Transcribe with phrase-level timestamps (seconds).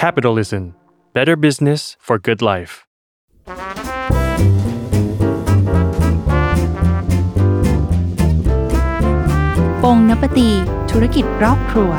[0.00, 0.62] Capitalism
[1.16, 2.72] Better Business for Good Life
[9.82, 10.48] ปงนปตี
[10.90, 11.92] ธุรกิจรอบครัว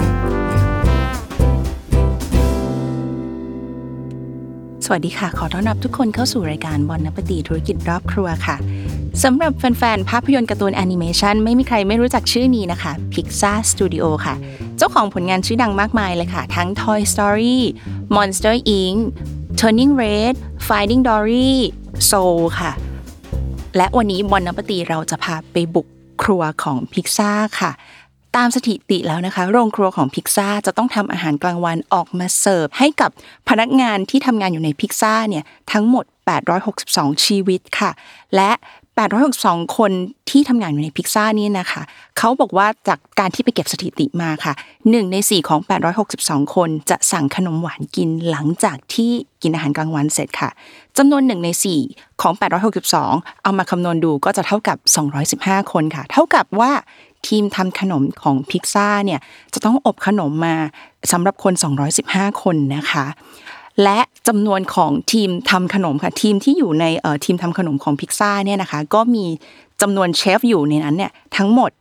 [4.86, 8.56] สวัสดีค่ะ ขอต้อนรับทุกคนเข้าสู่รายการบอลนปตีธุรกิจรอบครัวค่ะ
[9.24, 14.36] สำหรับแฟนๆ ภาพยนตร์การ์ตูนแอนิเมชันไม่มีใครไม่รู้จักชื่อนี้นะคะ Pixar Studio ค่ะ
[14.78, 17.58] เจ้าของผลงานชื่อดังมากมายเลยค่ะ ทั้ง Toy Story
[18.16, 18.98] Monster Inc
[19.60, 20.36] Turning Red
[20.68, 21.52] Finding Dory
[22.10, 22.72] Soul ค่ะ
[23.78, 25.88] และวันนี้ Bon Appétit เราจะพาไปบุก
[26.24, 27.72] ครัวของพิกซ่าค่ะ
[28.36, 33.12] ตามสถิติแล้วนะคะ โรงครัวของพิกซ่าจะต้องทำอาหารกลางวันออกมาเสิร์ฟ ให้กับ
[33.50, 36.06] พนักงานที่ทำงานอยู่ในพิกซ่าเนี่ยทั้งหมด
[36.66, 37.92] 862 ชีวิตค่ะ
[38.36, 38.52] และ
[39.04, 39.92] 862 คน
[40.30, 41.82] ที่ทำงานอยู่ในพิกซ่านี่นะคะ
[42.18, 45.60] เขาบอกว่าจากการที่ไปเก็บสถิติมาค่ะ 1 ใน 4 ของ
[46.08, 50.50] 862 คนจะสั่งขนมหวานกินหลังจากที่กินอาหารกลางวันเสร็จค่ะ
[50.98, 51.50] จำนวน 1 ใน
[51.86, 52.34] 4 ของ
[52.90, 54.78] 862 เอามาคำนวณดูก็จะเท่ากับ
[55.62, 56.72] 215 คนค่ะ เท่ากับว่า
[57.28, 59.20] ทีมทำขนมของพิกซ่าเนี่ย
[59.54, 60.56] จะต้องอบขนมมา
[61.12, 61.54] สำหรับคน
[61.98, 63.06] 215 คนนะคะ
[63.84, 66.86] และจำนวนของทีมทำขนมค่ะทีมที่อยู่ใน
[67.26, 69.26] ทีมทำขนมของพิกซ่าเนี่ยนะคะก็มี
[69.82, 71.72] จำนวนเชฟอยู่ในนั้นเนี่ยทั้งหมด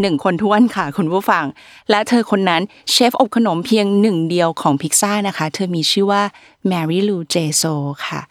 [0.00, 1.44] หนึ่งคนถ้วนค่ะคุณผู้ฟัง
[1.90, 6.22] และเธอคนนั้นเชฟอบขนมเพียงหนึ่งเดียวของพิกซ่านะคะ เธอมีชื่อว่า
[6.66, 7.62] แมรี่ลูเจโซ
[8.06, 8.22] ค่ะ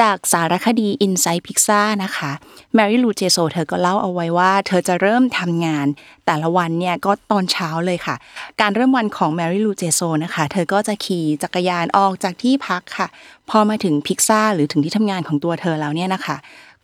[0.00, 2.30] จากสารคดี Inside Pixar นะคะ
[2.74, 5.86] แมรี่ลูเจโซเธอก็เล่าเอาไว้ว่า เธอจะเริ่มทำงาน
[6.26, 8.16] แต่ละวันเนี่ยก็ตอนเช้าเลยค่ะ
[8.60, 13.08] การเริ่มวันของแมรี่ลูเจโซนะคะ เธอก็จะขี่จักรยานออกจากที่พักค่ะ
[13.50, 16.36] พอมาถึงพิกซ่าหรือถึงที่ทำงานของตัวเธอแล้วเนี่ยนะคะ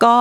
[0.05, 0.15] ก็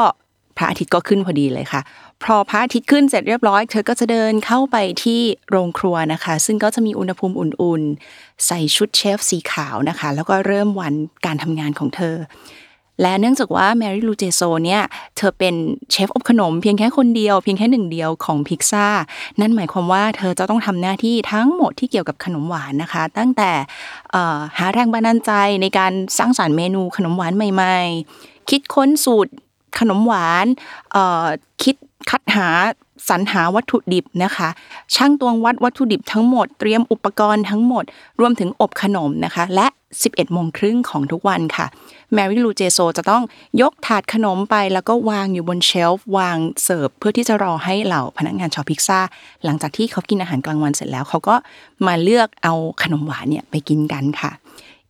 [0.58, 1.82] พระอาทิตย์ก็ขึ้นพอดีเลยค่ะ
[2.24, 10.94] พอพระอาทิตย์ขึ้นเสร็จเรียบร้อย เธอก็จะเดินเข้าไปที่โรงครัวนะคะ ซึ่งก็จะมีอุณหภูมิอุ่นๆ ใส่ชุดเชฟสีขาวนะคะ แล้วก็เริ่มวัน
[11.26, 12.16] การทำงานของเธอ
[13.02, 14.82] และเนื่องจากว่าแมรี่ลูเจโซเนี่ย
[15.18, 15.56] เธอเป็น
[15.92, 18.88] เชฟอบขนมเพียงแค่คนเดียวเพียงแค่หนึ่งเดียวของพิกซ่า
[19.40, 23.52] นั่นหมายความว่าเธอจะต้องทำหน้าที่ทั้งหมดที่เกี่ยวกับขนมหวานนะคะ ตั้งแต่
[24.58, 25.32] หาแรงบันดาลใจ
[25.62, 27.78] ในการสร้างสรรค์เมนูขนมหวานใหม่
[28.14, 29.32] ๆ คิดค้นสูตร
[29.80, 30.46] ขนมหวาน
[31.64, 31.76] คิด
[32.10, 32.48] คัดหา
[33.10, 34.50] สรรหาวัตถุดิบนะคะ
[34.96, 37.84] ชั่งตวงวัดวัตถุดิบทั้งหมด เตรียมอุปกรณ์ทั้งหมด
[38.20, 39.68] รวมถึงอบขนมนะคะ และ
[40.00, 41.66] 11โมงครึ่งของทุกวันค่ะ
[42.14, 43.24] แมรี่ลูเจโซจะต้อง
[43.62, 49.00] ยกถาดขนมไปแล้วก็วางอยู่บน shelf วางเสิร์ฟเพื่อที่จะรอให้เหล่าพนักงานชาวพิซซ่า
[49.44, 51.36] หลังจากที่เขากินอาหารกลางวันเสร็จแล้ว เขาก็
[51.88, 52.54] มาเลือกเอา
[52.84, 54.32] ขนมหวานเนี่ยไปกินกันค่ะ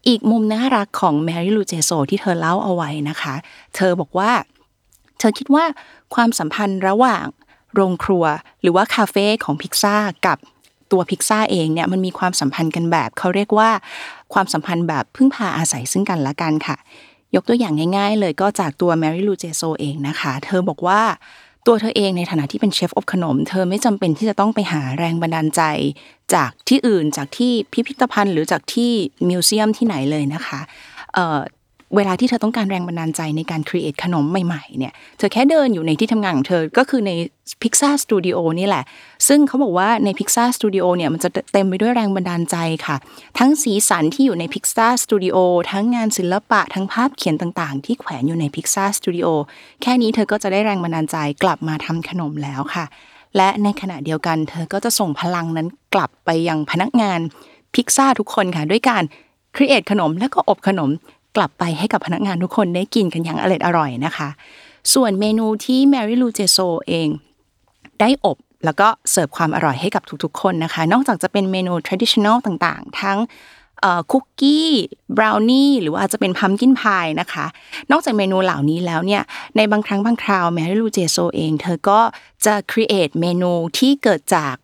[0.08, 3.36] อีกมุมน่ารักของแมรี่ลูเจโซที่เธอเล่าเอาไว้นะคะ
[3.76, 4.32] เธอบอกว่า
[5.20, 5.66] เธอคิดว่า
[6.16, 7.26] ความสัมพันธ์ระหว่าง
[7.74, 8.26] โรงครัว
[8.62, 9.96] หรือว่าคาเฟ่ของพิซซ่า
[10.26, 10.38] กับ
[10.92, 13.70] ตัวพิซซ่าเองเนี่ยมันมีความสัมพันธ์กันแบบเขาเรียกว่า
[14.34, 16.78] ความสัมพันธ์แบบพึ่งพาอาศัยซึ่งกันและกันค่ะ
[17.36, 21.02] ยกตัวอย่างง่ายๆ เลยก็จากตัวแมรี่ลูเจโซเองนะคะ เธอบอกว่า
[21.68, 25.62] ตัวเธอเองในฐานะที่เป็นเชฟอบขนม เธอไม่จำเป็นที่จะต้องไปหาแรงบันดาลใจ
[26.34, 28.92] จากที่อื่นจากที่พิพิธภัณฑ์ หรือจากที่
[29.30, 30.60] มิวเซียมที่ไหนเลยนะคะ
[31.96, 37.12] เวลาที่เธอต้องการแรงบันดาลใจในการครีเอทขนมใหม่ๆเนี่ยเธอแค่เดินอยู่ในที่ทำงานของเธอก็คือใน
[37.62, 38.84] Pixar Studio นี่แหละ
[39.28, 42.96] ซึ่งเขาบอกว่าใน Pixar Studio เนี่ยมันจะเต็มไปด้วยแรงบันดาลใจค่ะ
[43.40, 45.38] ทั้งสีสันที่อยู่ใน Pixar Studio
[45.72, 49.28] ทั้งงานศิลปะทั้งภาพเขียนต่างๆ ที่แขวนอยู่ใน Pixar Studio
[49.82, 52.86] แค่นี้เธอก็จะได้แรงบันดาลใจกลับมาทำขนมแล้วค่ะ
[53.38, 57.20] และในขณะเดียวกัน เธอก็จะส่งพลังนั้นกลับไปยังพนักงาน
[57.76, 59.04] พิกซ่าทุกคนค่ะด้วยการ
[59.56, 60.90] create ขนมและก็อบขนม
[61.36, 64.30] กลับไปให้กับพนักงานทุกคนได้กินกันอย่างอร่อยอร่อยนะคะ
[64.94, 67.08] ส่วนเมนูที่แมรี่ลูเจโซเอง
[68.00, 73.18] ได้อบแล้วก็เสิร์ฟความอร่อยให้กับทุกๆ คนนะคะ นอกจากจะเป็นเมนู traditional ต่างๆ ทั้ง
[74.12, 74.70] คุกกี้
[75.18, 77.46] บราวนี่หรือว่าจะเป็น pumpkin pie นะคะ
[77.92, 79.24] นอกจากเมนูเหล่านี้แล้วเนี่ย
[79.56, 82.00] ในบางครั้งบางคราวแมรี่ลูเจโซเอง เธอก็
[82.46, 84.56] จะ create เมนูที่เกิดจาก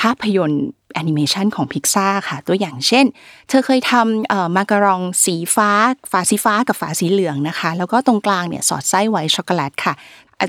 [0.00, 3.04] ภาพยนตร์ แอนิเมชันของพิกซ่าค่ะ ตัวอย่างเช่น
[3.48, 5.70] เธอเคยทำมาการองสีฟ้า
[6.10, 9.94] ฝาสีฟ้ากับฝาสีเหลืองนะคะ แล้วก็ตรงกลางเนี่ยสอดไส้ไว้ช็อกโกแลตค่ะ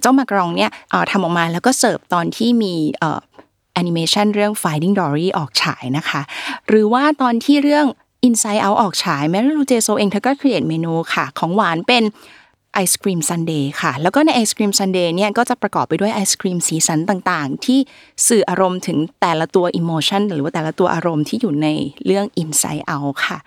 [0.02, 0.70] เจ้ามาการองเนี่ย
[1.12, 2.76] ทำออกมาแล้วก็เสิร์ฟตอนที่มี
[3.74, 6.22] แอนิเมชันเรื่อง Finding Dory ออกฉายนะคะ
[6.68, 7.86] หรือว่าตอนที่เรื่อง
[8.28, 12.04] Inside Out ออกฉายแมรี่ลูเจโซเองเธอก็ create เมนูค่ะ ของหวานเป็น
[12.74, 17.80] ไอศครีมซันเดย์ค่ะ แล้วก็ในไอศครีมซันเดย์เนี่ยก็จะประกอบไปด้วยไอศครีมสีสันต่างๆ ที่
[18.28, 21.68] สื่ออารมณ์ถึงแต่ละตัว emotion หรือว่าแต่ละตัวอารมณ์ที่อยู่ใน
[22.06, 23.40] เรื่อง Inside Out ค่ะ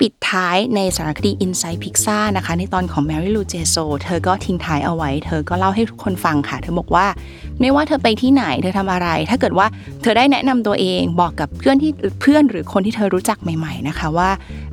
[0.00, 7.06] ปิดท้ายในสารคดี Inside Pixar นะคะ ในตอนของ Mary Lou j e s o เธอก็ทิ้งท้ายเอาไว้ เธอก็เล่าให้ทุกคนฟังค่ะ เธอบอกว่า
[7.60, 9.66] ไม่ว่าเธอไปที่ไหนเธอทำอะไร ถ้าเกิดว่า
[10.02, 11.90] เธอได้แนะนำตัวเองบอกกับเพื่อนที่
[12.20, 14.30] เพื่อนหรือคนที่เธอรู้จักใหม่ ๆนะคะ ว่า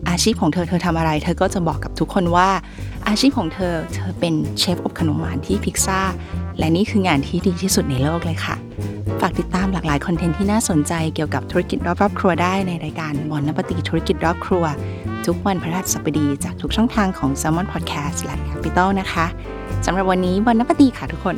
[0.10, 2.50] อาชีพของเธอเธอทำอะไร เธอก็จะบอกกับทุกคนว่า
[3.07, 6.00] อาชีพของเธอเธอเป็นเชฟอบขนมหวานที่พิกซ่า
[6.57, 8.69] และนี่คืองานที่ดีที่สุดในโลกเลยค่ะ
[9.22, 14.64] ฝากติดตามหลากหลายคอนเทนต์ที่น่าสนใจเกี่ยวกับธุรกิจรอบครอบครัวได้ในรายการบอนนปฏิธุรกิจรอบครัว
[15.26, 19.26] ทุกวันพฤหัสบดีจากทุกช่องทางของ s ซ l m o n Podcast และ Capital นะคะ
[19.86, 21.36] สำหรับวันนี้บอนนปฏิค่ะทุกคน